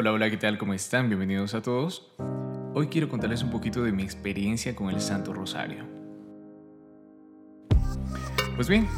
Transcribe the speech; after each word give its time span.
Hola, 0.00 0.12
hola, 0.12 0.30
¿qué 0.30 0.38
tal? 0.38 0.56
¿Cómo 0.56 0.72
están? 0.72 1.08
Bienvenidos 1.08 1.52
a 1.52 1.60
todos. 1.60 2.10
Hoy 2.72 2.86
quiero 2.86 3.10
contarles 3.10 3.42
un 3.42 3.50
poquito 3.50 3.82
de 3.82 3.92
mi 3.92 4.02
experiencia 4.02 4.74
con 4.74 4.88
el 4.88 4.98
Santo 5.02 5.34
Rosario. 5.34 5.84
Pues 8.56 8.66
bien, 8.66 8.88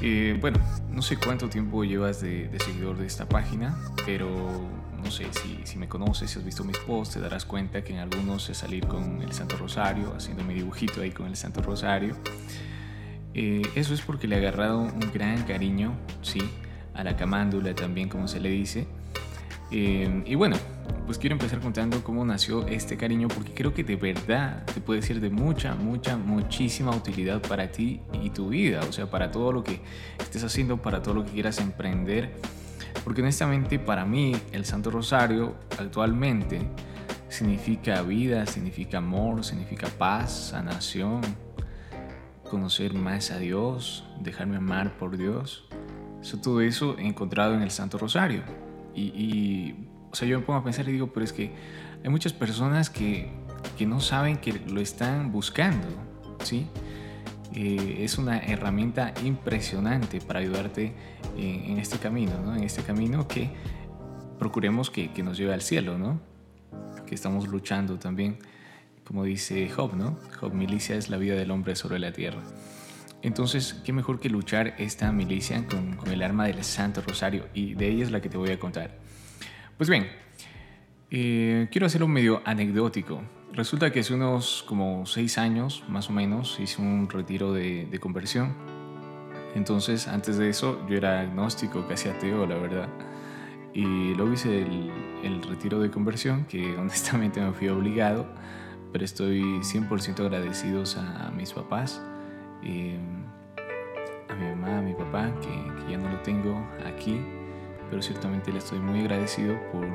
eh, 0.00 0.34
bueno, 0.40 0.60
no 0.90 1.02
sé 1.02 1.18
cuánto 1.18 1.50
tiempo 1.50 1.84
llevas 1.84 2.22
de, 2.22 2.48
seguidor 2.58 2.96
de 2.96 3.04
esta 3.04 3.28
página, 3.28 3.76
pero 4.06 4.30
no 4.96 5.10
sé 5.10 5.26
si, 5.64 5.76
me 5.76 5.90
conoces, 5.90 6.30
si 6.30 6.38
has 6.38 6.44
visto 6.46 6.64
mis 6.64 6.78
posts, 6.78 7.16
te 7.16 7.20
darás 7.20 7.44
cuenta 7.44 7.84
que 7.84 7.92
en 7.92 7.98
algunos 7.98 8.44
sé 8.44 8.54
salir 8.54 8.86
con 8.86 9.20
el 9.20 9.32
Santo 9.32 9.58
Rosario, 9.58 10.14
haciendo 10.16 10.42
mi 10.42 10.54
dibujito 10.54 11.02
ahí 11.02 11.10
con 11.10 11.26
el 11.26 11.36
Santo 11.36 11.60
Rosario. 11.60 12.16
Eh, 13.34 13.60
eso 13.74 13.92
es 13.92 14.00
porque 14.00 14.26
le 14.26 14.36
he 14.36 14.38
agarrado 14.38 14.78
un 14.78 15.12
gran 15.12 15.42
cariño, 15.42 15.92
sí, 16.22 16.40
a 16.94 17.04
la 17.04 17.14
camándula 17.14 17.74
también, 17.74 18.08
como 18.08 18.26
se 18.26 18.40
le 18.40 18.48
dice. 18.48 18.86
Eh, 19.70 20.22
y 20.24 20.34
bueno, 20.34 20.56
pues 21.06 21.18
quiero 21.18 21.34
empezar 21.34 21.60
contando 21.60 22.02
cómo 22.02 22.24
nació 22.24 22.66
este 22.66 22.96
cariño, 22.96 23.28
porque 23.28 23.52
creo 23.52 23.74
que 23.74 23.84
de 23.84 23.96
verdad 23.96 24.64
te 24.66 24.80
puede 24.80 25.02
ser 25.02 25.20
de 25.20 25.30
mucha, 25.30 25.74
mucha, 25.74 26.16
muchísima 26.16 26.90
utilidad 26.94 27.40
para 27.42 27.70
ti 27.70 28.00
y 28.22 28.30
tu 28.30 28.48
vida, 28.48 28.80
o 28.88 28.92
sea, 28.92 29.10
para 29.10 29.30
todo 29.30 29.52
lo 29.52 29.64
que 29.64 29.80
estés 30.18 30.44
haciendo, 30.44 30.80
para 30.80 31.02
todo 31.02 31.14
lo 31.14 31.24
que 31.24 31.32
quieras 31.32 31.58
emprender. 31.60 32.34
Porque 33.04 33.22
honestamente 33.22 33.78
para 33.78 34.04
mí 34.04 34.36
el 34.52 34.64
Santo 34.64 34.90
Rosario 34.90 35.54
actualmente 35.78 36.60
significa 37.28 38.02
vida, 38.02 38.44
significa 38.46 38.98
amor, 38.98 39.44
significa 39.44 39.88
paz, 39.88 40.50
sanación, 40.50 41.20
conocer 42.50 42.94
más 42.94 43.30
a 43.30 43.38
Dios, 43.38 44.04
dejarme 44.20 44.56
amar 44.56 44.96
por 44.98 45.16
Dios. 45.16 45.68
todo 46.42 46.60
eso 46.60 46.98
encontrado 46.98 47.54
en 47.54 47.62
el 47.62 47.70
Santo 47.70 47.98
Rosario. 47.98 48.42
Y, 48.98 49.74
o 50.10 50.14
sea, 50.14 50.26
yo 50.26 50.38
me 50.38 50.44
pongo 50.44 50.58
a 50.58 50.64
pensar 50.64 50.88
y 50.88 50.92
digo, 50.92 51.12
pero 51.12 51.24
es 51.24 51.32
que 51.32 51.52
hay 52.02 52.10
muchas 52.10 52.32
personas 52.32 52.90
que, 52.90 53.30
que 53.76 53.86
no 53.86 54.00
saben 54.00 54.38
que 54.38 54.52
lo 54.52 54.80
están 54.80 55.32
buscando, 55.32 55.86
¿sí? 56.42 56.66
Eh, 57.54 57.98
es 58.00 58.18
una 58.18 58.38
herramienta 58.38 59.14
impresionante 59.24 60.20
para 60.20 60.40
ayudarte 60.40 60.92
en, 61.36 61.72
en 61.72 61.78
este 61.78 61.98
camino, 61.98 62.32
¿no? 62.44 62.54
En 62.54 62.62
este 62.62 62.82
camino 62.82 63.26
que 63.26 63.50
procuremos 64.38 64.90
que, 64.90 65.12
que, 65.12 65.22
nos 65.22 65.38
lleve 65.38 65.54
al 65.54 65.62
cielo, 65.62 65.98
¿no? 65.98 66.20
Que 67.06 67.14
estamos 67.14 67.48
luchando 67.48 67.98
también 67.98 68.38
como 69.08 69.24
dice 69.24 69.70
Job, 69.70 69.94
¿no? 69.96 70.18
Job, 70.38 70.52
milicia 70.52 70.94
es 70.94 71.08
la 71.08 71.16
vida 71.16 71.34
del 71.34 71.50
hombre 71.50 71.74
sobre 71.76 71.98
la 71.98 72.12
tierra. 72.12 72.42
Entonces, 73.22 73.74
¿qué 73.84 73.92
mejor 73.92 74.20
que 74.20 74.28
luchar 74.28 74.74
esta 74.78 75.10
milicia 75.10 75.66
con, 75.66 75.98
el 76.10 76.22
arma 76.22 76.46
del 76.46 76.62
Santo 76.62 77.00
Rosario? 77.00 77.46
Y 77.52 77.74
de 77.74 77.88
ella 77.88 78.04
es 78.04 78.10
la 78.10 78.20
que 78.20 78.28
te 78.28 78.36
voy 78.36 78.50
a 78.50 78.58
contar. 78.60 78.96
Pues 79.76 79.90
bien, 79.90 80.08
eh, 81.10 81.68
quiero 81.72 81.86
hacerlo 81.86 82.06
medio 82.06 82.42
anecdótico. 82.44 83.22
Resulta 83.52 83.90
que 83.90 84.00
hace 84.00 84.14
unos 84.14 84.64
como 84.68 85.04
seis 85.06 85.36
años, 85.36 85.82
más 85.88 86.10
o 86.10 86.12
menos, 86.12 86.60
hice 86.60 86.80
un 86.80 87.08
retiro 87.08 87.52
de, 87.52 87.98
conversión. 88.00 88.54
Entonces, 89.54 90.06
antes 90.06 90.36
de 90.36 90.50
eso, 90.50 90.86
yo 90.88 90.96
era 90.96 91.20
agnóstico, 91.20 91.88
casi 91.88 92.08
ateo, 92.08 92.46
la 92.46 92.56
verdad. 92.56 92.88
Y 93.74 94.14
luego 94.14 94.32
hice 94.32 94.60
el, 94.60 95.42
retiro 95.42 95.80
de 95.80 95.90
conversión, 95.90 96.44
que 96.44 96.76
honestamente 96.78 97.40
me 97.40 97.52
fui 97.52 97.68
obligado 97.68 98.26
pero 98.92 99.04
estoy 99.04 99.42
100% 99.60 100.20
agradecidos 100.20 100.96
a, 100.96 101.30
mis 101.30 101.52
papás, 101.52 102.00
eh, 102.62 102.98
a 104.28 104.34
mi 104.34 104.48
mamá, 104.50 104.78
a 104.78 104.82
mi 104.82 104.94
papá, 104.94 105.32
que, 105.40 105.90
ya 105.90 105.96
no 105.98 106.08
lo 106.08 106.18
tengo 106.20 106.62
aquí, 106.84 107.20
pero 107.90 108.02
ciertamente 108.02 108.52
le 108.52 108.58
estoy 108.58 108.78
muy 108.78 109.00
agradecido 109.00 109.58
por, 109.72 109.86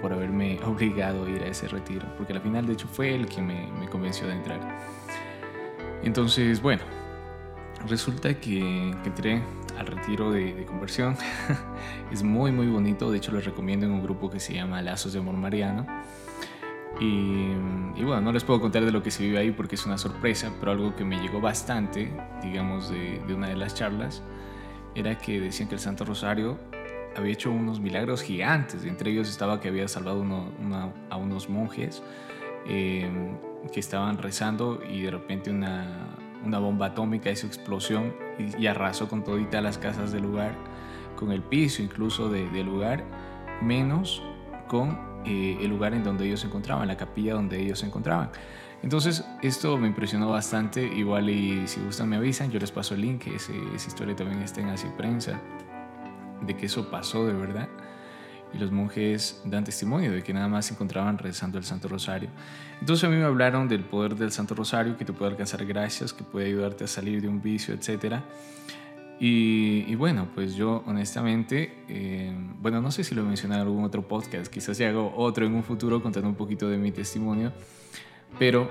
por, 0.00 0.12
haberme 0.12 0.58
obligado 0.64 1.26
a 1.26 1.30
ir 1.30 1.42
a 1.42 1.46
ese 1.46 1.68
retiro, 1.68 2.06
porque 2.16 2.32
al 2.32 2.40
final 2.40 2.66
de 2.66 2.72
hecho 2.72 2.88
fue 2.88 3.14
él 3.14 3.26
quien 3.26 3.46
me, 3.46 3.66
me 3.72 3.88
convenció 3.88 4.26
de 4.26 4.34
entrar. 4.34 4.60
Entonces, 6.02 6.60
bueno, 6.60 6.82
resulta 7.86 8.34
que, 8.34 8.94
que 9.02 9.08
entré 9.08 9.42
al 9.78 9.86
retiro 9.86 10.30
de, 10.32 10.54
de 10.54 10.64
conversión. 10.64 11.16
es 12.12 12.22
muy, 12.22 12.52
muy 12.52 12.66
bonito, 12.66 13.10
de 13.10 13.18
hecho 13.18 13.32
les 13.32 13.44
recomiendo 13.44 13.86
en 13.86 13.92
un 13.92 14.02
grupo 14.02 14.30
que 14.30 14.40
se 14.40 14.54
llama 14.54 14.82
Lazos 14.82 15.12
de 15.12 15.18
Amor 15.18 15.36
Mariano 15.36 15.86
y, 17.04 18.04
bueno, 18.04 18.20
no 18.20 18.32
les 18.32 18.44
puedo 18.44 18.60
contar 18.60 18.84
de 18.84 18.92
lo 18.92 19.02
que 19.02 19.10
se 19.10 19.24
vive 19.24 19.38
ahí 19.38 19.50
porque 19.50 19.74
es 19.74 19.84
una 19.86 19.98
sorpresa, 19.98 20.52
pero 20.60 20.72
algo 20.72 20.94
que 20.94 21.04
me 21.04 21.16
llegó 21.20 21.40
bastante, 21.40 22.12
digamos, 22.42 22.90
de, 22.90 23.20
una 23.34 23.48
de 23.48 23.56
las 23.56 23.74
charlas, 23.74 24.22
era 24.94 25.18
que 25.18 25.40
decían 25.40 25.68
que 25.68 25.74
el 25.74 25.80
Santo 25.80 26.04
Rosario 26.04 26.58
había 27.16 27.32
hecho 27.32 27.50
unos 27.50 27.80
milagros 27.80 28.22
gigantes. 28.22 28.84
Entre 28.84 29.10
ellos 29.10 29.28
estaba 29.28 29.58
que 29.60 29.68
había 29.68 29.88
salvado 29.88 30.24
a 31.10 31.16
unos 31.16 31.48
monjes 31.48 32.02
em, 32.66 33.36
que 33.72 33.80
estaban 33.80 34.18
rezando 34.18 34.80
y 34.88 35.02
de 35.02 35.10
repente 35.10 35.50
una, 35.50 36.16
una 36.44 36.58
bomba 36.58 36.86
atómica 36.86 37.30
hizo 37.30 37.48
explosión 37.48 38.14
y, 38.38 38.66
arrasó 38.66 39.08
con 39.08 39.24
toditas 39.24 39.62
las 39.62 39.78
casas 39.78 40.12
del 40.12 40.22
lugar, 40.22 40.54
con 41.16 41.32
el 41.32 41.42
piso 41.42 41.82
incluso 41.82 42.28
del 42.28 42.64
lugar, 42.64 43.04
menos 43.60 44.22
con 44.68 45.11
eh, 45.24 45.58
el 45.60 45.68
lugar 45.68 45.94
en 45.94 46.04
donde 46.04 46.26
ellos 46.26 46.40
se 46.40 46.46
encontraban, 46.46 46.86
la 46.88 46.96
capilla 46.96 47.34
donde 47.34 47.60
ellos 47.60 47.78
se 47.78 47.86
encontraban. 47.86 48.30
Entonces 48.82 49.24
esto 49.42 49.76
me 49.78 49.86
impresionó 49.86 50.30
bastante, 50.30 50.84
igual 50.84 51.30
y 51.30 51.66
si 51.68 51.80
gustan 51.80 52.08
me 52.08 52.16
avisan, 52.16 52.50
yo 52.50 52.58
les 52.58 52.72
paso 52.72 52.94
el 52.94 53.02
link, 53.02 53.28
ese, 53.28 53.52
esa 53.74 53.88
historia 53.88 54.16
también 54.16 54.42
está 54.42 54.60
en 54.60 54.68
Así 54.70 54.88
Prensa, 54.96 55.40
de 56.40 56.56
que 56.56 56.66
eso 56.66 56.90
pasó 56.90 57.26
de 57.26 57.32
verdad. 57.32 57.68
Y 58.54 58.58
los 58.58 58.70
monjes 58.70 59.40
dan 59.46 59.64
testimonio 59.64 60.12
de 60.12 60.22
que 60.22 60.34
nada 60.34 60.46
más 60.46 60.66
se 60.66 60.74
encontraban 60.74 61.16
rezando 61.16 61.56
el 61.56 61.64
Santo 61.64 61.88
Rosario. 61.88 62.28
Entonces 62.80 63.04
a 63.04 63.08
mí 63.08 63.16
me 63.16 63.24
hablaron 63.24 63.66
del 63.66 63.82
poder 63.82 64.14
del 64.14 64.30
Santo 64.30 64.54
Rosario, 64.54 64.96
que 64.96 65.06
te 65.06 65.12
puede 65.12 65.30
alcanzar 65.30 65.64
gracias, 65.64 66.12
que 66.12 66.22
puede 66.22 66.48
ayudarte 66.48 66.84
a 66.84 66.86
salir 66.86 67.22
de 67.22 67.28
un 67.28 67.40
vicio, 67.40 67.72
etcétera. 67.72 68.22
Y, 69.24 69.94
bueno, 69.94 70.26
pues 70.34 70.56
yo 70.56 70.82
honestamente, 70.84 71.84
eh, 71.86 72.34
bueno, 72.60 72.80
no 72.80 72.90
sé 72.90 73.04
si 73.04 73.14
lo 73.14 73.22
mencioné 73.22 73.54
en 73.54 73.60
algún 73.60 73.84
otro 73.84 74.08
podcast, 74.08 74.52
quizás 74.52 74.76
si 74.76 74.82
hago 74.82 75.14
otro 75.16 75.46
en 75.46 75.54
un 75.54 75.62
futuro 75.62 76.02
contando 76.02 76.28
un 76.28 76.34
poquito 76.34 76.68
de 76.68 76.76
mi 76.76 76.90
testimonio, 76.90 77.52
pero 78.36 78.68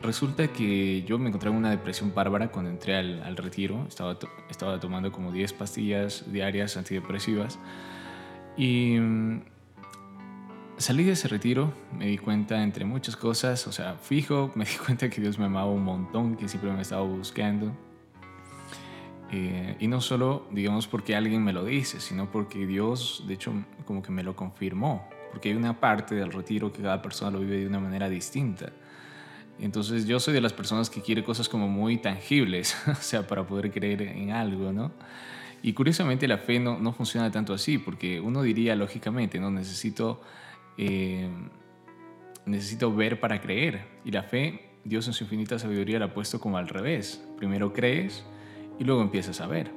resulta 0.00 0.46
que 0.46 1.02
yo 1.02 1.18
me 1.18 1.30
encontré 1.30 1.50
en 1.50 1.56
una 1.56 1.70
depresión 1.70 2.14
bárbara 2.14 2.52
cuando 2.52 2.70
entré 2.70 2.94
al, 2.94 3.36
retiro, 3.36 3.86
estaba, 3.88 4.16
estaba 4.48 4.78
tomando 4.78 5.10
como 5.10 5.32
10 5.32 5.52
pastillas 5.54 6.30
diarias 6.30 6.76
antidepresivas 6.76 7.58
y 8.56 9.00
mm, 9.00 9.42
salí 10.76 11.02
de 11.02 11.12
ese 11.14 11.26
retiro, 11.26 11.72
me 11.98 12.06
di 12.06 12.18
cuenta 12.18 12.62
entre 12.62 12.84
muchas 12.84 13.16
cosas, 13.16 13.66
o 13.66 13.72
sea, 13.72 13.94
fijo, 13.94 14.52
me 14.54 14.64
di 14.64 14.76
cuenta 14.76 15.10
que 15.10 15.20
Dios 15.20 15.40
me 15.40 15.46
amaba 15.46 15.72
un 15.72 15.82
montón, 15.82 16.36
que 16.36 16.46
siempre 16.46 16.70
me 16.70 16.82
estaba 16.82 17.02
buscando 17.02 17.89
eh, 19.32 19.76
y 19.78 19.86
no 19.86 20.00
solo, 20.00 20.46
digamos, 20.50 20.88
porque 20.88 21.14
alguien 21.14 21.44
me 21.44 21.52
lo 21.52 21.64
dice, 21.64 22.00
sino 22.00 22.30
porque 22.30 22.66
Dios, 22.66 23.24
de 23.26 23.34
hecho, 23.34 23.52
como 23.84 24.02
que 24.02 24.10
me 24.10 24.22
lo 24.22 24.34
confirmó. 24.34 25.08
Porque 25.30 25.50
hay 25.50 25.54
una 25.54 25.78
parte 25.78 26.16
del 26.16 26.32
retiro 26.32 26.72
que 26.72 26.82
cada 26.82 27.00
persona 27.00 27.30
lo 27.30 27.38
vive 27.38 27.58
de 27.58 27.66
una 27.66 27.78
manera 27.78 28.08
distinta. 28.08 28.72
Entonces 29.60 30.06
yo 30.06 30.18
soy 30.18 30.34
de 30.34 30.40
las 30.40 30.52
personas 30.52 30.90
que 30.90 31.00
quiere 31.00 31.22
cosas 31.22 31.48
como 31.48 31.68
muy 31.68 31.98
tangibles, 31.98 32.76
o 32.88 32.94
sea, 32.96 33.26
para 33.26 33.46
poder 33.46 33.70
creer 33.70 34.02
en 34.02 34.32
algo, 34.32 34.72
¿no? 34.72 34.90
Y 35.62 35.74
curiosamente 35.74 36.26
la 36.26 36.38
fe 36.38 36.58
no, 36.58 36.78
no 36.78 36.92
funciona 36.92 37.30
tanto 37.30 37.52
así, 37.52 37.78
porque 37.78 38.18
uno 38.18 38.42
diría 38.42 38.74
lógicamente, 38.74 39.38
¿no? 39.38 39.50
Necesito, 39.50 40.22
eh, 40.78 41.28
necesito 42.46 42.92
ver 42.92 43.20
para 43.20 43.40
creer. 43.40 43.84
Y 44.04 44.10
la 44.10 44.22
fe, 44.22 44.70
Dios 44.84 45.06
en 45.06 45.12
su 45.12 45.24
infinita 45.24 45.58
sabiduría 45.58 45.98
la 45.98 46.06
ha 46.06 46.14
puesto 46.14 46.40
como 46.40 46.56
al 46.56 46.66
revés. 46.66 47.22
Primero 47.36 47.74
crees 47.74 48.24
y 48.80 48.84
luego 48.84 49.02
empiezas 49.02 49.40
a 49.40 49.46
ver. 49.46 49.70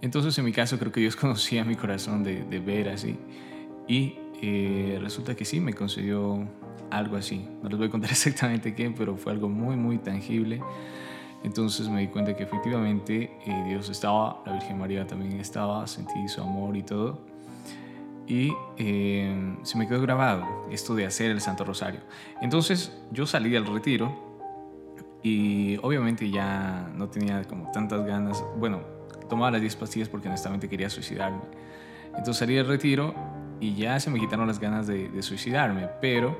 Entonces 0.00 0.38
en 0.38 0.46
mi 0.46 0.52
caso 0.52 0.78
creo 0.78 0.92
que 0.92 1.00
Dios 1.00 1.16
conocía 1.24 1.64
mi 1.64 1.74
corazón 1.74 2.24
de, 2.24 2.42
ver 2.60 2.88
así 2.88 3.18
y 3.86 4.14
eh, 4.40 4.98
resulta 5.02 5.34
que 5.34 5.44
sí, 5.44 5.60
me 5.60 5.74
concedió 5.74 6.48
algo 6.90 7.16
así. 7.16 7.46
No 7.62 7.68
les 7.68 7.76
voy 7.76 7.88
a 7.88 7.90
contar 7.90 8.10
exactamente 8.10 8.74
qué, 8.74 8.90
pero 8.90 9.16
fue 9.16 9.32
algo 9.32 9.50
muy, 9.50 9.76
muy 9.76 9.98
tangible. 9.98 10.62
Entonces 11.42 11.88
me 11.88 12.00
di 12.00 12.08
cuenta 12.08 12.36
que 12.36 12.44
efectivamente 12.44 13.32
eh, 13.46 13.64
Dios 13.66 13.88
estaba, 13.88 14.42
la 14.46 14.52
Virgen 14.52 14.78
María 14.78 15.06
también 15.06 15.40
estaba, 15.40 15.86
sentí 15.86 16.28
su 16.28 16.40
amor 16.40 16.76
y 16.76 16.82
todo. 16.82 17.20
Y 18.26 18.52
eh, 18.76 19.56
se 19.62 19.76
me 19.76 19.88
quedó 19.88 20.00
grabado 20.00 20.46
esto 20.70 20.94
de 20.94 21.04
hacer 21.04 21.30
el 21.32 21.40
Santo 21.40 21.64
Rosario. 21.64 22.00
Entonces 22.40 22.96
yo 23.10 23.26
salí 23.26 23.50
del 23.50 23.66
retiro 23.66 24.29
y 25.22 25.76
obviamente 25.82 26.30
ya 26.30 26.90
no 26.94 27.08
tenía 27.08 27.44
como 27.44 27.70
tantas 27.72 28.04
ganas. 28.06 28.42
Bueno, 28.58 28.80
tomaba 29.28 29.50
las 29.50 29.60
10 29.60 29.76
pastillas 29.76 30.08
porque 30.08 30.28
honestamente 30.28 30.68
quería 30.68 30.90
suicidarme. 30.90 31.40
Entonces 32.08 32.38
salí 32.38 32.54
del 32.54 32.66
retiro 32.66 33.14
y 33.60 33.74
ya 33.74 34.00
se 34.00 34.10
me 34.10 34.18
quitaron 34.18 34.46
las 34.46 34.58
ganas 34.58 34.86
de, 34.86 35.22
suicidarme, 35.22 35.88
pero 36.00 36.36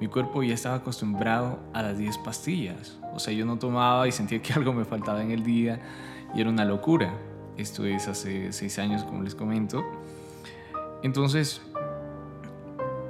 mi 0.00 0.08
cuerpo 0.08 0.42
ya 0.42 0.54
estaba 0.54 0.76
acostumbrado 0.76 1.58
a 1.72 1.82
las 1.82 1.98
10 1.98 2.18
pastillas. 2.18 2.98
O 3.14 3.18
sea, 3.18 3.32
yo 3.32 3.46
no 3.46 3.58
tomaba 3.58 4.06
y 4.06 4.12
sentía 4.12 4.42
que 4.42 4.52
algo 4.54 4.72
me 4.72 4.84
faltaba 4.84 5.22
en 5.22 5.30
el 5.30 5.42
día 5.42 5.80
y 6.34 6.40
era 6.40 6.50
una 6.50 6.64
locura. 6.64 7.14
Esto 7.56 7.86
es 7.86 8.06
hace 8.08 8.52
6 8.52 8.78
años, 8.78 9.04
como 9.04 9.22
les 9.22 9.34
comento. 9.34 9.82
Entonces, 11.02 11.62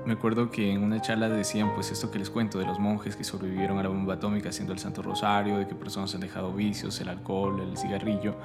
me 0.07 0.13
acuerdo 0.13 0.51
que 0.51 0.73
en 0.73 0.85
una 0.85 1.01
charla 1.03 1.29
decían 1.29 1.75
pues 1.75 1.91
esto 1.91 2.11
que 2.11 2.19
les 2.19 2.31
cuento 2.31 2.59
de 2.59 2.65
los 2.65 2.79
monjes 2.79 3.17
que 3.17 3.25
sobrevivieron 3.25 3.79
a 3.79 3.83
la 3.83 3.89
bomba 3.89 4.15
atómica 4.15 4.51
haciendo 4.51 4.73
el 4.73 4.79
Santo 4.79 5.03
Rosario, 5.03 5.59
de 5.59 5.67
que 5.67 5.75
personas 5.75 6.15
han 6.15 6.21
dejado 6.21 6.53
vicios, 6.53 7.01
el 7.01 7.09
alcohol, 7.09 7.61
el 7.61 7.77
cigarrillo. 7.77 8.37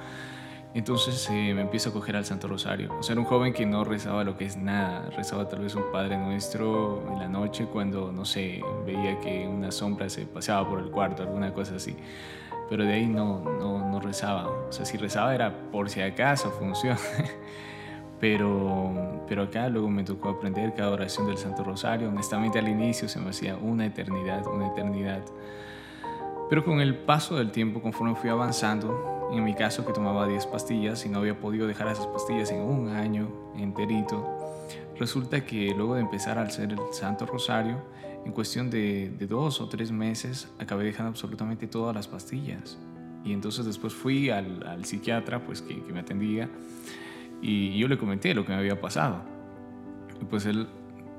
Entonces 0.74 1.28
eh, 1.30 1.52
me 1.54 1.60
empiezo 1.60 1.90
a 1.90 1.92
coger 1.92 2.16
al 2.16 2.24
Santo 2.24 2.48
Rosario. 2.48 2.92
O 2.98 3.02
sea, 3.02 3.12
era 3.12 3.20
un 3.20 3.26
joven 3.26 3.52
que 3.52 3.64
no 3.64 3.84
rezaba 3.84 4.24
lo 4.24 4.36
que 4.36 4.46
es 4.46 4.56
nada, 4.56 5.08
rezaba 5.10 5.48
tal 5.48 5.60
vez 5.60 5.74
un 5.76 5.84
Padre 5.92 6.16
Nuestro 6.16 7.06
en 7.12 7.18
la 7.20 7.28
noche 7.28 7.66
cuando, 7.66 8.10
no 8.10 8.24
sé, 8.24 8.60
veía 8.84 9.20
que 9.20 9.46
una 9.46 9.70
sombra 9.70 10.08
se 10.08 10.26
paseaba 10.26 10.68
por 10.68 10.80
el 10.80 10.90
cuarto, 10.90 11.22
alguna 11.22 11.52
cosa 11.52 11.76
así. 11.76 11.94
Pero 12.68 12.84
de 12.84 12.94
ahí 12.94 13.06
no, 13.06 13.44
no, 13.44 13.88
no 13.88 14.00
rezaba. 14.00 14.48
O 14.48 14.72
sea, 14.72 14.84
si 14.84 14.96
rezaba 14.96 15.34
era 15.34 15.70
por 15.70 15.90
si 15.90 16.00
acaso 16.00 16.50
funciona. 16.50 16.98
Pero, 18.22 19.24
pero 19.26 19.42
acá 19.42 19.68
luego 19.68 19.90
me 19.90 20.04
tocó 20.04 20.28
aprender 20.28 20.72
cada 20.74 20.92
oración 20.92 21.26
del 21.26 21.38
Santo 21.38 21.64
Rosario. 21.64 22.08
Honestamente 22.08 22.60
al 22.60 22.68
inicio 22.68 23.08
se 23.08 23.18
me 23.18 23.30
hacía 23.30 23.56
una 23.56 23.84
eternidad, 23.84 24.46
una 24.46 24.68
eternidad. 24.68 25.24
Pero 26.48 26.64
con 26.64 26.80
el 26.80 26.94
paso 26.94 27.34
del 27.34 27.50
tiempo, 27.50 27.82
conforme 27.82 28.14
fui 28.14 28.30
avanzando, 28.30 29.28
en 29.32 29.42
mi 29.42 29.54
caso 29.54 29.84
que 29.84 29.92
tomaba 29.92 30.28
10 30.28 30.46
pastillas 30.46 31.04
y 31.04 31.08
no 31.08 31.18
había 31.18 31.40
podido 31.40 31.66
dejar 31.66 31.88
esas 31.88 32.06
pastillas 32.06 32.52
en 32.52 32.60
un 32.60 32.90
año 32.90 33.28
enterito, 33.56 34.24
resulta 34.96 35.44
que 35.44 35.74
luego 35.76 35.96
de 35.96 36.02
empezar 36.02 36.38
a 36.38 36.42
hacer 36.42 36.70
el 36.70 36.78
Santo 36.92 37.26
Rosario, 37.26 37.78
en 38.24 38.30
cuestión 38.30 38.70
de, 38.70 39.10
dos 39.28 39.60
o 39.60 39.68
tres 39.68 39.90
meses, 39.90 40.48
acabé 40.60 40.84
dejando 40.84 41.10
absolutamente 41.10 41.66
todas 41.66 41.92
las 41.92 42.06
pastillas. 42.06 42.78
Y 43.24 43.32
entonces 43.32 43.66
después 43.66 43.92
fui 43.92 44.30
al, 44.30 44.84
psiquiatra 44.84 45.44
pues, 45.44 45.60
que 45.60 45.74
me 45.92 45.98
atendía 45.98 46.48
y 47.42 47.76
yo 47.76 47.88
le 47.88 47.98
comenté 47.98 48.32
lo 48.34 48.46
que 48.46 48.52
me 48.52 48.58
había 48.58 48.80
pasado. 48.80 49.20
Y 50.20 50.24
pues 50.24 50.46
él 50.46 50.68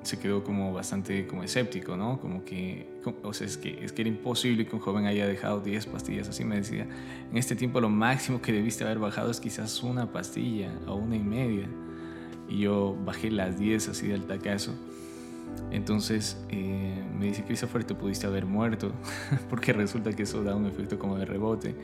se 0.04 0.20
quedó 0.20 0.44
como 0.44 0.74
bastante 0.74 1.28
como 1.28 1.44
escéptico, 1.44 1.98
¿no? 1.98 2.20
Como 2.20 2.44
que, 2.46 2.88
o 3.24 3.34
sea, 3.34 3.46
es 3.46 3.58
que, 3.58 3.84
es 3.84 3.92
que 3.92 4.02
era 4.02 4.10
imposible 4.10 4.66
que 4.66 4.76
un 4.76 4.82
joven 4.82 5.06
haya 5.06 5.28
dejado 5.28 5.60
10 5.60 5.86
pastillas. 5.88 6.30
Así 6.30 6.46
me 6.46 6.56
decía, 6.56 6.88
en 7.30 7.38
este 7.38 7.56
tiempo 7.56 7.82
lo 7.82 7.90
máximo 7.90 8.42
que 8.42 8.54
debiste 8.54 8.86
haber 8.86 9.00
bajado 9.00 9.32
es 9.32 9.40
quizás 9.40 9.84
una 9.84 10.12
pastilla 10.12 10.72
o 10.88 10.96
una 10.96 11.18
y 11.18 11.24
media. 11.24 11.68
Y 12.48 12.60
yo 12.60 12.98
bajé 13.06 13.30
las 13.30 13.60
10 13.60 13.90
así 13.90 14.08
del 14.08 14.24
tacazo. 14.24 14.74
Entonces 15.72 16.38
eh, 16.50 17.04
me 17.18 17.28
dice, 17.28 17.44
Christopher, 17.44 17.84
te 17.84 17.96
pudiste 17.96 18.28
haber 18.28 18.46
muerto, 18.46 18.94
porque 19.50 19.74
resulta 19.74 20.14
que 20.14 20.24
eso 20.24 20.44
da 20.44 20.56
un 20.56 20.66
efecto 20.68 20.98
como 20.98 21.18
de 21.18 21.26
rebote. 21.26 21.76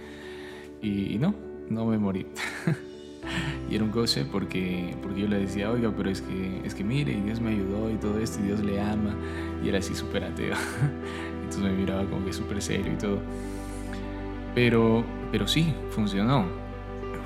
y 0.81 1.17
no, 1.19 1.35
no 1.69 1.85
me 1.85 1.97
morí. 1.97 2.25
Y 3.69 3.75
era 3.75 3.83
un 3.83 3.91
goce 3.91 4.25
porque, 4.25 4.95
porque 5.01 5.21
yo 5.21 5.27
le 5.27 5.39
decía, 5.39 5.69
oiga, 5.69 5.93
pero 5.95 6.09
es 6.09 6.21
que, 6.21 6.61
es 6.65 6.73
que 6.73 6.83
mire, 6.83 7.13
y 7.13 7.21
Dios 7.21 7.39
me 7.39 7.51
ayudó 7.51 7.91
y 7.91 7.95
todo 7.95 8.19
esto, 8.19 8.39
y 8.39 8.47
Dios 8.47 8.61
le 8.61 8.81
ama. 8.81 9.15
Y 9.63 9.69
era 9.69 9.77
así 9.77 9.93
súper 9.93 10.23
ateo. 10.23 10.55
Entonces 11.43 11.61
me 11.61 11.71
miraba 11.71 12.05
como 12.05 12.25
que 12.25 12.33
súper 12.33 12.61
serio 12.61 12.91
y 12.93 12.97
todo. 12.97 13.19
Pero, 14.55 15.03
pero 15.31 15.47
sí, 15.47 15.73
funcionó. 15.91 16.45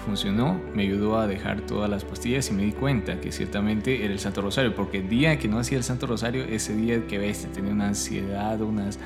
Funcionó, 0.05 0.59
me 0.75 0.83
ayudó 0.83 1.17
a 1.17 1.27
dejar 1.27 1.61
todas 1.61 1.89
las 1.89 2.03
pastillas 2.03 2.49
y 2.49 2.53
me 2.53 2.63
di 2.63 2.73
cuenta 2.73 3.21
que 3.21 3.31
ciertamente 3.31 4.03
era 4.03 4.11
el 4.11 4.19
Santo 4.19 4.41
Rosario, 4.41 4.75
porque 4.75 4.97
el 4.97 5.07
día 5.07 5.39
que 5.39 5.47
no 5.47 5.59
hacía 5.59 5.77
el 5.77 5.85
Santo 5.85 6.07
Rosario, 6.07 6.43
ese 6.43 6.75
día 6.75 7.07
que 7.07 7.17
ves, 7.17 7.47
tenía 7.53 7.71
una 7.71 7.87
ansiedad, 7.87 8.59
unas 8.59 8.99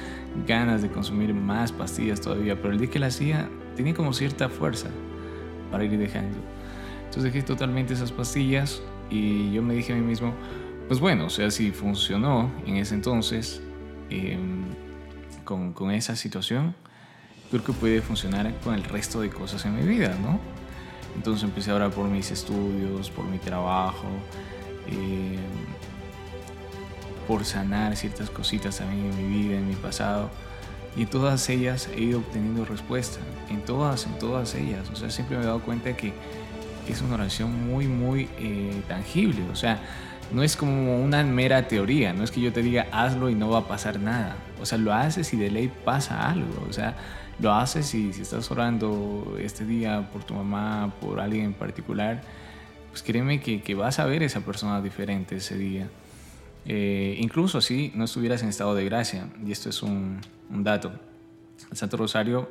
ganas 0.48 0.82
de 0.82 0.90
consumir 0.90 1.36
más 1.36 1.72
pastillas 1.72 2.20
todavía, 2.20 2.56
pero 2.56 2.74
el 2.74 2.80
día 2.80 2.90
que 2.90 2.98
la 2.98 3.08
hacía, 3.08 3.48
tenía 3.76 3.94
como 3.94 4.12
cierta 4.12 4.50
fuerza 4.50 4.90
para 5.70 5.84
ir 5.84 5.96
dejando. 6.00 6.38
Entonces 7.08 7.34
dejé 7.34 7.42
totalmente 7.42 7.94
esas 7.94 8.12
pastillas 8.12 8.82
y 9.10 9.52
yo 9.54 9.64
me 9.64 9.74
dije 9.74 9.94
a 9.94 9.96
mí 9.96 10.02
mismo, 10.02 10.34
pues 10.88 11.00
bueno, 11.00 11.26
o 11.26 11.30
sea, 11.30 11.50
si 11.52 11.72
funcionó 11.72 12.52
en 12.66 12.78
ese 12.78 12.96
entonces 12.96 13.62
em, 14.10 14.66
con, 15.44 15.74
con, 15.74 15.92
esa 15.92 16.16
situación, 16.16 16.76
creo 17.50 17.64
que 17.64 17.74
puede 17.74 18.02
funcionar 18.02 18.54
con 18.64 18.76
el 18.76 18.84
resto 18.84 19.22
de 19.22 19.30
cosas 19.30 19.66
en 19.66 19.76
mi 19.76 19.84
vida, 19.84 20.18
¿no? 20.22 20.40
Entonces 21.16 21.44
empecé 21.44 21.72
a 21.72 21.76
orar 21.76 21.92
por 21.92 22.08
mis 22.08 22.30
estudios, 22.32 23.10
por 23.10 23.26
mi 23.26 23.40
trabajo, 23.40 24.08
em, 24.88 25.38
por 27.28 27.44
sanar 27.44 27.96
ciertas 27.96 28.30
cositas 28.30 28.78
también 28.78 29.12
en 29.12 29.18
mi 29.18 29.44
vida, 29.44 29.58
en 29.58 29.68
mi 29.68 29.76
pasado. 29.76 30.30
Y 30.96 31.04
en 31.04 31.10
todas 31.10 31.48
ellas 31.50 31.90
he 31.96 32.02
ido 32.02 32.20
obteniendo 32.20 32.66
respuesta, 32.66 33.20
en 33.50 33.64
todas, 33.64 34.06
en 34.06 34.18
todas 34.18 34.56
ellas. 34.56 34.90
O 34.92 34.96
sea, 34.96 35.10
siempre 35.10 35.38
me 35.38 35.44
he 35.44 35.46
dado 35.46 35.62
cuenta 35.62 35.96
que 35.96 36.14
es 36.92 37.02
una 37.02 37.16
oración 37.16 37.68
muy, 37.68 37.88
muy 37.88 38.30
eh, 38.40 38.82
tangible. 38.88 39.42
O 39.52 39.56
sea, 39.56 39.80
no 40.32 40.44
es 40.44 40.56
como 40.58 41.02
una 41.04 41.24
mera 41.24 41.68
teoría, 41.68 42.14
no 42.14 42.24
es 42.24 42.32
que 42.32 42.42
yo 42.42 42.52
te 42.52 42.62
diga 42.62 42.88
hazlo 42.92 43.30
y 43.30 43.36
no 43.36 43.50
va 43.50 43.60
a 43.60 43.68
pasar 43.68 44.00
nada. 44.00 44.36
O 44.62 44.66
sea, 44.66 44.78
lo 44.78 44.94
haces 44.94 45.34
y 45.34 45.38
de 45.38 45.50
ley 45.50 45.72
pasa 45.86 46.30
algo. 46.30 46.66
O 46.70 46.74
sea, 46.74 46.96
lo 47.40 47.54
haces 47.54 47.94
y 47.94 48.14
si 48.14 48.22
estás 48.22 48.50
orando 48.52 49.38
este 49.40 49.66
día 49.66 50.10
por 50.12 50.24
tu 50.24 50.34
mamá, 50.34 50.94
por 51.00 51.20
alguien 51.20 51.46
en 51.46 51.54
particular, 51.54 52.22
pues 52.90 53.04
créeme 53.04 53.40
que, 53.40 53.76
vas 53.76 54.00
a 54.00 54.06
ver 54.06 54.24
esa 54.24 54.42
persona 54.42 54.82
diferente 54.82 55.38
ese 55.38 55.58
día. 55.58 55.88
Eh, 56.66 57.16
incluso 57.20 57.62
si 57.62 57.94
no 57.96 58.06
estuvieras 58.06 58.44
en 58.44 58.50
estado 58.50 58.76
de 58.76 58.84
gracia, 58.84 59.28
y 59.46 59.52
esto 59.52 59.70
es 59.70 59.82
un, 59.84 60.20
un 60.50 60.64
dato, 60.64 60.92
el 61.72 61.78
Santo 61.78 61.96
Rosario, 61.98 62.50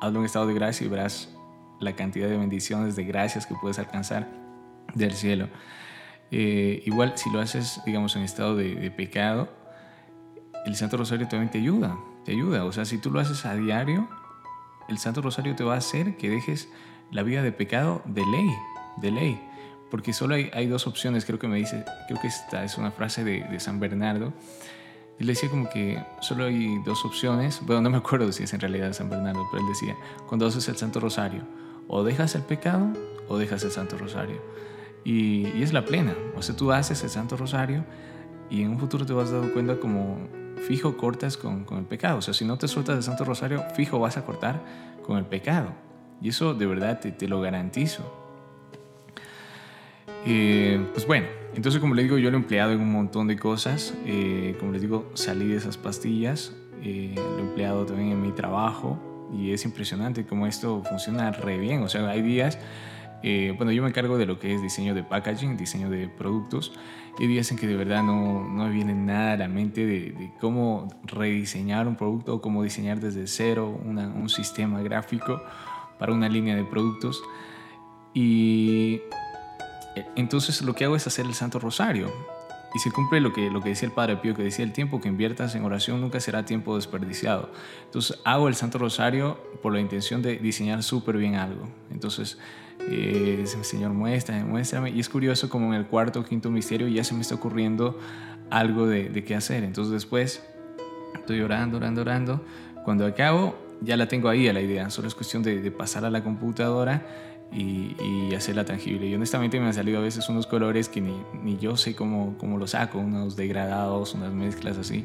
hazlo 0.00 0.20
en 0.20 0.24
estado 0.24 0.46
de 0.46 0.54
gracia 0.54 0.84
y 0.84 0.88
verás 0.88 1.28
la 1.82 1.94
cantidad 1.94 2.28
de 2.28 2.36
bendiciones, 2.36 2.96
de 2.96 3.04
gracias 3.04 3.46
que 3.46 3.54
puedes 3.54 3.78
alcanzar 3.78 4.28
del 4.94 5.12
cielo. 5.12 5.48
Eh, 6.30 6.82
igual 6.86 7.12
si 7.16 7.30
lo 7.30 7.40
haces, 7.40 7.80
digamos, 7.84 8.16
en 8.16 8.22
estado 8.22 8.56
de, 8.56 8.90
pecado, 8.90 9.48
el 10.64 10.76
Santo 10.76 10.96
Rosario 10.96 11.28
también 11.28 11.50
te 11.50 11.58
ayuda, 11.58 11.98
te 12.24 12.32
ayuda. 12.32 12.64
O 12.64 12.72
sea, 12.72 12.84
si 12.84 12.98
tú 12.98 13.10
lo 13.10 13.20
haces 13.20 13.44
a 13.44 13.54
diario, 13.54 14.08
el 14.88 14.98
Santo 14.98 15.20
Rosario 15.20 15.54
te 15.54 15.64
va 15.64 15.74
a 15.74 15.78
hacer 15.78 16.16
que 16.16 16.30
dejes 16.30 16.68
la 17.10 17.22
vida 17.22 17.42
de 17.42 17.52
pecado 17.52 18.02
de 18.06 18.24
ley, 18.24 18.50
de 18.98 19.10
ley. 19.10 19.48
Porque 19.90 20.14
solo 20.14 20.34
hay, 20.34 20.50
hay 20.54 20.68
dos 20.68 20.86
opciones, 20.86 21.26
creo 21.26 21.38
que 21.38 21.48
me 21.48 21.58
dice, 21.58 21.84
creo 22.06 22.18
que 22.18 22.28
esta 22.28 22.64
es 22.64 22.78
una 22.78 22.90
frase 22.92 23.24
de, 23.24 23.44
de 23.44 23.60
San 23.60 23.78
Bernardo. 23.78 24.32
Él 25.18 25.26
decía 25.26 25.50
como 25.50 25.68
que 25.68 26.02
solo 26.20 26.46
hay 26.46 26.78
dos 26.82 27.04
opciones, 27.04 27.60
bueno, 27.66 27.82
no 27.82 27.90
me 27.90 27.98
acuerdo 27.98 28.32
si 28.32 28.44
es 28.44 28.54
en 28.54 28.60
realidad 28.60 28.94
San 28.94 29.10
Bernardo, 29.10 29.46
pero 29.50 29.62
él 29.62 29.68
decía, 29.68 29.94
cuando 30.26 30.46
haces 30.46 30.66
el 30.68 30.76
Santo 30.78 30.98
Rosario, 30.98 31.42
o 31.88 32.04
dejas 32.04 32.34
el 32.34 32.42
pecado 32.42 32.88
o 33.28 33.38
dejas 33.38 33.64
el 33.64 33.70
Santo 33.70 33.96
Rosario. 33.98 34.40
Y, 35.04 35.62
es 35.62 35.72
la 35.72 35.84
plena. 35.84 36.14
O 36.36 36.42
sea, 36.42 36.56
tú 36.56 36.72
haces 36.72 37.02
el 37.02 37.10
Santo 37.10 37.36
Rosario 37.36 37.84
y 38.50 38.62
en 38.62 38.70
un 38.70 38.78
futuro 38.78 39.04
te 39.06 39.12
vas 39.12 39.30
dar 39.32 39.50
cuenta 39.52 39.78
como 39.80 40.28
fijo 40.66 40.96
cortas 40.96 41.36
con, 41.36 41.64
con, 41.64 41.78
el 41.78 41.84
pecado. 41.84 42.18
O 42.18 42.22
sea, 42.22 42.34
si 42.34 42.44
no 42.44 42.58
te 42.58 42.68
sueltas 42.68 42.96
el 42.96 43.02
Santo 43.02 43.24
Rosario, 43.24 43.64
fijo 43.74 43.98
vas 43.98 44.16
a 44.16 44.24
cortar 44.24 44.62
con 45.04 45.18
el 45.18 45.24
pecado. 45.24 45.70
Y 46.20 46.28
eso 46.28 46.54
de 46.54 46.66
verdad 46.66 47.00
te, 47.00 47.10
te 47.10 47.26
lo 47.26 47.40
garantizo. 47.40 48.18
Eh, 50.24 50.80
pues 50.92 51.04
bueno, 51.06 51.26
entonces 51.54 51.80
como 51.80 51.94
les 51.94 52.04
digo, 52.04 52.16
yo 52.16 52.30
lo 52.30 52.36
he 52.36 52.40
empleado 52.40 52.72
en 52.72 52.80
un 52.80 52.92
montón 52.92 53.26
de 53.26 53.36
cosas. 53.36 53.94
Eh, 54.06 54.56
como 54.60 54.72
les 54.72 54.82
digo, 54.82 55.10
salí 55.14 55.48
de 55.48 55.56
esas 55.56 55.76
pastillas. 55.76 56.52
Eh, 56.82 57.14
lo 57.16 57.38
he 57.38 57.40
empleado 57.40 57.86
también 57.86 58.10
en 58.10 58.22
mi 58.22 58.32
trabajo 58.32 59.11
y 59.32 59.52
es 59.52 59.64
impresionante 59.64 60.26
cómo 60.26 60.46
esto 60.46 60.82
funciona 60.84 61.30
re 61.30 61.58
bien. 61.58 61.82
O 61.82 61.88
sea, 61.88 62.08
hay 62.08 62.22
días, 62.22 62.58
eh, 63.22 63.54
bueno, 63.56 63.72
yo 63.72 63.82
me 63.82 63.88
encargo 63.88 64.18
de 64.18 64.26
lo 64.26 64.38
que 64.38 64.54
es 64.54 64.62
diseño 64.62 64.94
de 64.94 65.02
packaging, 65.02 65.56
diseño 65.56 65.90
de 65.90 66.08
productos, 66.08 66.72
hay 67.18 67.26
días 67.26 67.50
en 67.50 67.58
que 67.58 67.66
de 67.66 67.76
verdad 67.76 68.02
no, 68.02 68.42
no 68.48 68.64
me 68.64 68.70
viene 68.70 68.94
nada 68.94 69.32
a 69.32 69.36
la 69.36 69.48
mente 69.48 69.84
de, 69.84 70.32
cómo 70.40 70.88
rediseñar 71.04 71.86
un 71.86 71.96
producto 71.96 72.40
cómo 72.40 72.62
diseñar 72.62 73.00
desde 73.00 73.26
cero 73.26 73.78
un 73.84 74.28
sistema 74.30 74.80
gráfico 74.80 75.42
para 75.98 76.12
una 76.12 76.28
línea 76.28 76.56
de 76.56 76.64
productos. 76.64 77.22
Y 78.14 79.00
eh, 79.94 80.06
entonces 80.16 80.62
lo 80.62 80.74
que 80.74 80.84
hago 80.84 80.96
es 80.96 81.06
hacer 81.06 81.26
el 81.26 81.34
Santo 81.34 81.58
Rosario 81.58 82.10
y 82.74 82.78
se 82.78 82.90
cumple 82.90 83.20
lo 83.20 83.32
que, 83.32 83.50
lo 83.50 83.60
que 83.60 83.70
decía 83.70 83.86
el 83.86 83.94
Padre 83.94 84.16
Pío, 84.16 84.34
que 84.34 84.42
decía, 84.42 84.64
el 84.64 84.72
tiempo 84.72 85.00
que 85.00 85.08
inviertas 85.08 85.54
en 85.54 85.64
oración 85.64 86.00
nunca 86.00 86.20
será 86.20 86.44
tiempo 86.44 86.76
desperdiciado. 86.76 87.50
Entonces 87.84 88.18
hago 88.24 88.48
el 88.48 88.54
Santo 88.54 88.78
Rosario 88.78 89.38
por 89.62 89.72
la 89.72 89.80
intención 89.80 90.22
de 90.22 90.36
diseñar 90.36 90.82
súper 90.82 91.16
bien 91.18 91.34
algo. 91.34 91.68
Entonces, 91.90 92.38
eh, 92.88 93.44
Señor, 93.62 93.92
muéstrame, 93.92 94.44
muéstrame. 94.44 94.90
Y 94.90 95.00
es 95.00 95.08
curioso 95.08 95.48
como 95.48 95.68
en 95.68 95.80
el 95.80 95.86
cuarto 95.86 96.20
o 96.20 96.24
quinto 96.24 96.50
misterio 96.50 96.88
ya 96.88 97.04
se 97.04 97.14
me 97.14 97.20
está 97.20 97.34
ocurriendo 97.34 97.98
algo 98.50 98.86
de, 98.86 99.24
qué 99.24 99.34
hacer. 99.34 99.64
Entonces 99.64 99.92
después 99.92 100.42
estoy 101.14 101.40
orando, 101.40 101.76
orando, 101.76 102.00
orando. 102.00 102.44
Cuando 102.84 103.06
acabo, 103.06 103.56
ya 103.82 103.96
la 103.96 104.08
tengo 104.08 104.28
ahí 104.28 104.48
a 104.48 104.52
la 104.52 104.60
idea. 104.60 104.88
Solo 104.90 105.08
es 105.08 105.14
cuestión 105.14 105.42
de, 105.42 105.60
de 105.60 105.70
pasar 105.70 106.04
a 106.04 106.10
la 106.10 106.24
computadora 106.24 107.02
y, 107.52 108.34
hacerla 108.34 108.64
tangible. 108.64 109.06
Y 109.06 109.14
honestamente 109.14 109.60
me 109.60 109.66
han 109.66 109.74
salido 109.74 109.98
a 109.98 110.02
veces 110.02 110.28
unos 110.28 110.46
colores 110.46 110.88
que 110.88 111.00
ni, 111.02 111.14
ni 111.42 111.58
yo 111.58 111.76
sé 111.76 111.94
cómo, 111.94 112.36
cómo 112.38 112.56
los 112.56 112.70
saco, 112.70 112.98
unos 112.98 113.36
degradados, 113.36 114.14
unas 114.14 114.32
mezclas 114.32 114.78
así, 114.78 115.04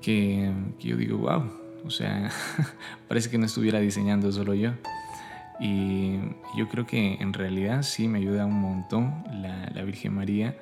que, 0.00 0.50
que 0.78 0.88
yo 0.88 0.96
digo, 0.96 1.18
wow, 1.18 1.50
o 1.84 1.90
sea, 1.90 2.30
parece 3.08 3.28
que 3.28 3.38
no 3.38 3.46
estuviera 3.46 3.80
diseñando 3.80 4.30
solo 4.30 4.54
yo. 4.54 4.72
Y 5.60 6.18
yo 6.56 6.68
creo 6.68 6.86
que 6.86 7.14
en 7.14 7.32
realidad 7.32 7.82
sí 7.82 8.08
me 8.08 8.18
ayuda 8.18 8.46
un 8.46 8.60
montón 8.60 9.24
la, 9.32 9.70
la 9.74 9.82
Virgen 9.82 10.14
María 10.14 10.56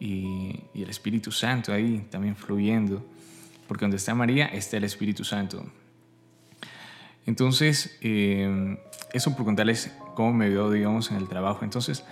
y, 0.00 0.64
el 0.74 0.88
Espíritu 0.88 1.30
Santo 1.30 1.72
ahí 1.72 2.06
también 2.10 2.34
fluyendo, 2.34 3.04
porque 3.68 3.84
donde 3.84 3.98
está 3.98 4.14
María 4.14 4.46
está 4.46 4.78
el 4.78 4.84
Espíritu 4.84 5.24
Santo. 5.24 5.64
Entonces, 7.26 7.98
eh, 8.00 8.78
eso 9.12 9.36
por 9.36 9.44
contarles 9.44 9.92
cómo 10.14 10.32
me 10.32 10.48
veo, 10.48 10.70
digamos, 10.70 11.10
en 11.10 11.16
el 11.18 11.28
trabajo. 11.28 11.64
Entonces, 11.64 12.04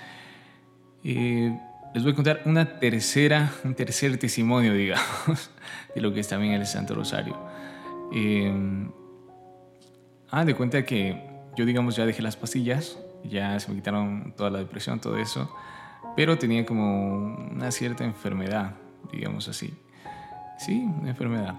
eh, 1.05 1.59
les 1.95 2.02
voy 2.02 2.12
a 2.12 2.14
contar 2.14 2.43
una 2.45 2.78
tercera, 2.78 3.52
un 3.64 3.75
tercer 3.75 4.17
testimonio, 4.19 4.75
digamos, 4.75 5.50
de 5.95 6.00
lo 6.00 6.12
que 6.12 6.21
está 6.21 6.37
bien 6.37 6.52
el 6.52 6.67
Santo 6.67 6.95
Rosario. 6.95 7.37
Eh, 8.14 8.52
ah, 10.31 10.45
de 10.45 10.55
cuenta 10.55 10.85
que 10.85 11.23
yo, 11.57 11.64
digamos, 11.64 11.97
ya 11.97 12.07
dejé 12.07 12.23
las 12.23 12.37
pastillas, 12.37 12.99
ya 13.25 13.59
se 13.61 13.71
me 13.71 13.76
quitaron 13.76 14.33
toda 14.37 14.50
la 14.50 14.59
depresión, 14.59 15.00
todo 15.00 15.17
eso 15.19 15.50
pero 16.17 16.37
tenía 16.37 16.67
como 16.67 17.37
una 17.52 17.71
cierta 17.71 18.05
enfermedad, 18.05 18.75
digamos 19.12 19.49
así. 19.49 19.73
Sí, 20.59 20.85
una 21.00 21.11
enfermedad. 21.11 21.55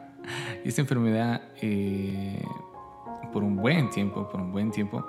y 0.64 0.68
esta 0.68 0.80
enfermedad, 0.80 1.42
eh, 1.60 2.42
por 3.32 3.44
un 3.44 3.56
buen 3.56 3.90
tiempo, 3.90 4.28
por 4.28 4.40
un 4.40 4.52
buen 4.52 4.70
tiempo, 4.70 5.06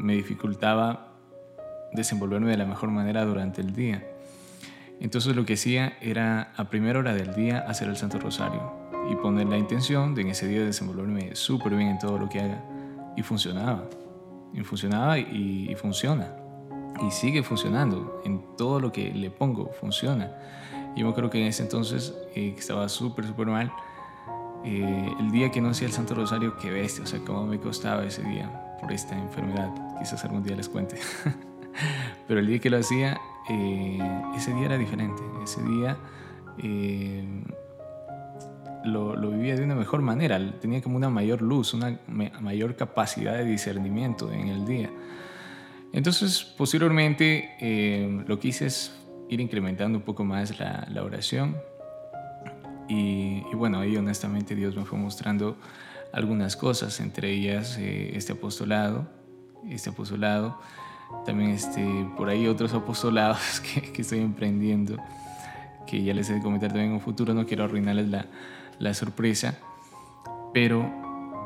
me 0.00 0.14
dificultaba 0.14 1.08
desenvolverme 1.92 2.50
de 2.50 2.56
la 2.56 2.66
mejor 2.66 2.90
manera 2.90 3.24
durante 3.24 3.60
el 3.60 3.74
día. 3.74 4.06
Entonces 5.00 5.34
lo 5.34 5.44
que 5.44 5.54
hacía 5.54 5.96
era 6.00 6.52
a 6.56 6.64
primera 6.64 6.98
hora 6.98 7.14
del 7.14 7.34
día 7.34 7.60
hacer 7.60 7.88
el 7.88 7.96
Santo 7.96 8.18
Rosario 8.18 8.72
y 9.10 9.16
poner 9.16 9.48
la 9.48 9.56
intención 9.56 10.14
de 10.14 10.22
en 10.22 10.28
ese 10.28 10.46
día 10.46 10.60
desenvolverme 10.60 11.34
súper 11.34 11.74
bien 11.74 11.88
en 11.88 11.98
todo 11.98 12.18
lo 12.18 12.28
que 12.28 12.40
haga. 12.40 12.62
Y 13.16 13.22
funcionaba. 13.22 13.88
Y 14.52 14.62
funcionaba 14.62 15.18
y, 15.18 15.74
funciona 15.76 16.36
y 17.06 17.10
sigue 17.10 17.42
funcionando. 17.42 18.20
En 18.24 18.42
todo 18.56 18.80
lo 18.80 18.92
que 18.92 19.12
le 19.12 19.30
pongo 19.30 19.70
funciona. 19.80 20.30
Yo 20.96 21.14
creo 21.14 21.30
que 21.30 21.40
en 21.40 21.46
ese 21.46 21.62
entonces 21.62 22.14
eh, 22.34 22.54
estaba 22.58 22.88
súper, 22.88 23.26
súper 23.26 23.46
mal. 23.46 23.72
Eh, 24.64 25.14
el 25.18 25.30
día 25.30 25.50
que 25.50 25.60
no 25.60 25.70
hacía 25.70 25.86
el 25.86 25.92
Santo 25.92 26.14
Rosario, 26.14 26.56
qué 26.58 26.70
bestia, 26.70 27.04
o 27.04 27.06
sea, 27.06 27.20
cómo 27.20 27.46
me 27.46 27.58
costaba 27.58 28.04
ese 28.04 28.22
día 28.22 28.69
por 28.80 28.92
esta 28.92 29.16
enfermedad. 29.16 29.70
Quizás 29.98 30.24
algún 30.24 30.42
día 30.42 30.56
les 30.56 30.68
cuente. 30.68 30.96
Pero 32.28 32.40
el 32.40 32.46
día 32.46 32.58
que 32.58 32.70
lo 32.70 32.78
hacía, 32.78 33.20
eh, 33.48 33.98
ese 34.36 34.54
día 34.54 34.66
era 34.66 34.78
diferente. 34.78 35.22
Ese 35.44 35.62
día 35.62 35.96
lo, 38.84 39.16
lo, 39.16 39.30
vivía 39.30 39.56
de 39.56 39.64
una 39.64 39.74
mejor 39.74 40.02
manera. 40.02 40.38
Tenía 40.60 40.80
como 40.82 40.96
una 40.96 41.10
mayor 41.10 41.42
luz, 41.42 41.74
una 41.74 41.98
mayor 42.08 42.76
capacidad 42.76 43.34
de 43.34 43.44
discernimiento 43.44 44.32
en 44.32 44.48
el 44.48 44.66
día. 44.66 44.90
Entonces, 45.92 46.44
posteriormente, 46.44 47.56
eh, 47.60 48.22
lo 48.26 48.38
que 48.38 48.48
hice 48.48 48.66
es 48.66 48.92
ir 49.28 49.40
incrementando 49.40 49.98
un 49.98 50.04
poco 50.04 50.24
más 50.24 50.58
la, 50.58 51.02
oración. 51.02 51.56
Y, 52.88 53.42
bueno, 53.54 53.80
ahí 53.80 53.96
honestamente 53.96 54.54
Dios 54.54 54.76
me 54.76 54.84
fue 54.84 54.98
mostrando 54.98 55.56
algunas 56.12 56.56
cosas, 56.56 57.00
entre 57.00 57.30
ellas 57.30 57.76
eh, 57.78 58.12
este 58.14 58.32
apostolado, 58.32 59.08
este 59.68 59.90
apostolado, 59.90 60.60
también 61.26 61.50
este, 61.50 61.84
por 62.16 62.28
ahí 62.28 62.46
otros 62.46 62.72
apostolados 62.72 63.60
que, 63.74 63.92
que, 63.92 64.02
estoy 64.02 64.20
emprendiendo, 64.20 64.96
que 65.86 66.02
ya 66.02 66.14
les 66.14 66.30
he 66.30 66.34
de 66.34 66.40
comentar 66.40 66.70
también 66.70 66.88
en 66.90 66.94
un 66.94 67.00
futuro, 67.00 67.34
no 67.34 67.46
quiero 67.46 67.64
arruinarles 67.64 68.08
la, 68.08 68.26
la 68.78 68.94
sorpresa, 68.94 69.58
pero 70.52 70.90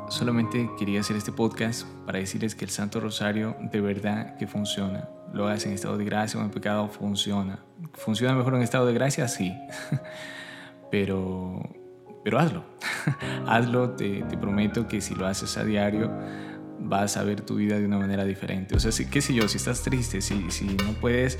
solamente 0.08 0.70
quería 0.78 1.00
hacer 1.00 1.16
este 1.16 1.32
podcast 1.32 1.86
para 2.06 2.18
decirles 2.18 2.54
que 2.54 2.64
el 2.64 2.70
Santo 2.70 3.00
Rosario 3.00 3.56
de 3.60 3.80
verdad 3.80 4.36
que 4.36 4.46
funciona. 4.46 5.08
Lo 5.32 5.48
hace 5.48 5.68
en 5.68 5.74
estado 5.74 5.98
de 5.98 6.04
gracia 6.04 6.38
o 6.38 6.44
en 6.44 6.50
pecado, 6.50 6.88
funciona. 6.88 7.58
¿Funciona 7.94 8.34
mejor 8.34 8.54
en 8.54 8.62
estado 8.62 8.86
de 8.86 8.94
gracia? 8.94 9.26
Sí. 9.26 9.52
pero, 10.90 11.60
pero 12.24 12.38
hazlo. 12.38 12.64
hazlo, 13.46 13.90
te, 13.90 14.24
prometo 14.40 14.88
que 14.88 15.00
si 15.00 15.14
lo 15.14 15.26
haces 15.26 15.56
a 15.58 15.64
diario 15.64 16.10
vas 16.80 17.16
a 17.16 17.22
ver 17.22 17.42
tu 17.42 17.56
vida 17.56 17.78
de 17.78 17.86
una 17.86 17.98
manera 17.98 18.24
diferente. 18.24 18.74
O 18.74 18.80
sea, 18.80 18.90
si, 18.90 19.06
qué 19.06 19.20
sé 19.20 19.34
yo, 19.34 19.46
si 19.46 19.58
estás 19.58 19.82
triste, 19.82 20.20
si, 20.20 20.34
no 20.34 20.92
puedes 21.00 21.38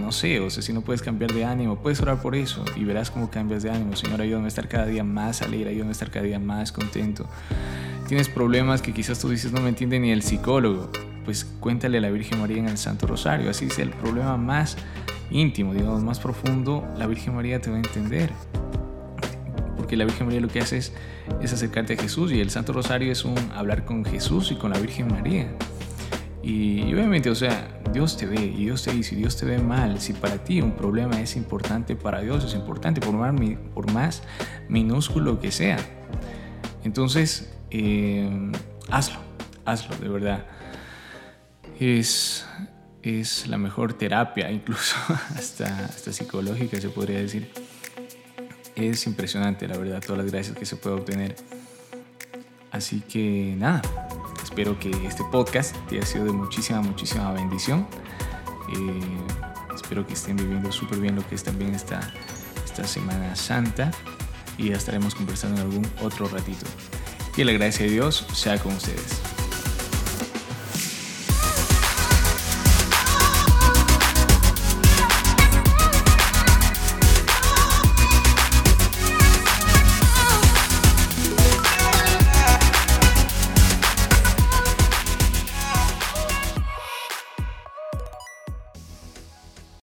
no 0.00 0.10
sé, 0.10 0.40
o 0.40 0.50
sea, 0.50 0.62
si 0.62 0.72
no 0.72 0.80
puedes 0.80 1.02
cambiar 1.02 1.32
de 1.32 1.44
ánimo, 1.44 1.76
puedes 1.76 2.00
orar 2.00 2.20
por 2.20 2.34
eso 2.34 2.64
y 2.74 2.84
verás 2.84 3.10
cómo 3.10 3.30
cambias 3.30 3.62
de 3.62 3.70
ánimo. 3.70 3.94
Señor, 3.94 4.20
ayúdame 4.20 4.46
a 4.46 4.48
estar 4.48 4.68
cada 4.68 4.86
día 4.86 5.04
más 5.04 5.42
alegre, 5.42 5.70
ayúdame 5.70 5.90
a 5.90 5.92
estar 5.92 6.10
cada 6.10 6.24
día 6.24 6.38
más 6.38 6.72
contento. 6.72 7.28
Tienes 8.08 8.28
problemas 8.28 8.82
que 8.82 8.92
quizás 8.92 9.18
tú 9.18 9.28
dices 9.28 9.52
no 9.52 9.60
me 9.60 9.68
entiende 9.68 10.00
ni 10.00 10.10
el 10.10 10.22
psicólogo, 10.22 10.90
pues 11.24 11.44
cuéntale 11.44 11.98
a 11.98 12.00
la 12.00 12.10
Virgen 12.10 12.40
María 12.40 12.58
en 12.58 12.68
el 12.68 12.78
Santo 12.78 13.06
Rosario, 13.06 13.50
así 13.50 13.66
es 13.66 13.78
el 13.78 13.90
problema 13.90 14.36
más 14.36 14.76
íntimo, 15.30 15.74
digamos, 15.74 16.02
más 16.02 16.18
profundo, 16.18 16.86
la 16.96 17.06
Virgen 17.06 17.34
María 17.34 17.60
te 17.60 17.70
va 17.70 17.76
a 17.76 17.80
entender. 17.80 18.32
Porque 19.88 19.96
la 19.96 20.04
Virgen 20.04 20.26
María 20.26 20.42
lo 20.42 20.48
que 20.48 20.60
hace 20.60 20.76
es, 20.76 20.92
es 21.40 21.50
acercarte 21.54 21.94
a 21.94 21.96
Jesús 21.96 22.30
y 22.30 22.40
el 22.40 22.50
Santo 22.50 22.74
Rosario 22.74 23.10
es 23.10 23.24
un 23.24 23.38
hablar 23.54 23.86
con 23.86 24.04
Jesús 24.04 24.52
y 24.52 24.56
con 24.56 24.70
la 24.70 24.78
Virgen 24.78 25.08
María. 25.08 25.50
Y, 26.42 26.82
obviamente, 26.92 27.30
o 27.30 27.34
sea, 27.34 27.80
Dios 27.90 28.18
te 28.18 28.26
ve 28.26 28.36
y 28.36 28.64
Dios 28.64 28.82
te 28.82 28.92
dice, 28.92 29.16
Dios 29.16 29.38
te 29.38 29.46
ve 29.46 29.56
mal. 29.56 29.98
Si 29.98 30.12
para 30.12 30.44
ti 30.44 30.60
un 30.60 30.72
problema 30.72 31.22
es 31.22 31.36
importante, 31.36 31.96
para 31.96 32.20
Dios 32.20 32.44
es 32.44 32.52
importante, 32.52 33.00
por 33.00 33.14
más, 33.14 33.34
por 33.72 33.90
más 33.90 34.22
minúsculo 34.68 35.40
que 35.40 35.50
sea. 35.50 35.78
Entonces, 36.84 37.50
eh, 37.70 38.52
hazlo, 38.90 39.20
hazlo, 39.64 39.96
de 39.96 40.08
verdad. 40.10 40.44
Es, 41.80 42.46
es 43.02 43.46
la 43.46 43.56
mejor 43.56 43.94
terapia, 43.94 44.50
incluso 44.50 44.96
hasta, 45.34 45.86
hasta 45.86 46.12
psicológica 46.12 46.78
se 46.78 46.90
podría 46.90 47.20
decir. 47.20 47.50
Es 48.78 49.06
impresionante, 49.06 49.68
la 49.68 49.76
verdad, 49.76 50.00
todas 50.00 50.22
las 50.24 50.32
gracias 50.32 50.56
que 50.56 50.64
se 50.64 50.76
puede 50.76 50.96
obtener. 50.96 51.36
Así 52.70 53.00
que 53.00 53.54
nada, 53.58 53.82
Espero 54.58 54.78
que 54.78 54.90
este 55.06 55.22
podcast 55.30 55.76
te 55.88 55.96
haya 55.98 56.06
sido 56.06 56.24
de 56.24 56.32
muchísima, 56.32 56.80
muchísima 56.80 57.32
bendición. 57.32 57.86
Eh, 58.74 59.00
espero 59.72 60.06
que 60.06 60.14
estén 60.14 60.36
viviendo 60.36 60.72
súper 60.72 60.98
bien 60.98 61.14
lo 61.14 61.28
que 61.28 61.34
es 61.34 61.44
también 61.44 61.74
esta, 61.74 62.00
esta 62.64 62.84
Semana 62.84 63.36
Santa 63.36 63.90
y 64.56 64.70
ya 64.70 64.76
estaremos 64.76 65.14
conversando 65.14 65.60
en 65.60 65.66
algún 65.68 65.86
otro 66.02 66.28
ratito. 66.28 66.66
Que 67.36 67.44
la 67.44 67.52
gracia 67.52 67.86
de 67.86 67.92
Dios 67.92 68.26
sea 68.32 68.58
con 68.58 68.74
ustedes. 68.74 69.20